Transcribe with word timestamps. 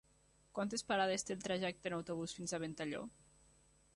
Quantes 0.59 0.83
parades 0.91 1.27
té 1.27 1.35
el 1.39 1.43
trajecte 1.43 1.91
en 1.91 1.97
autobús 1.99 2.35
fins 2.39 2.53
a 2.53 2.61
Ventalló? 2.65 3.05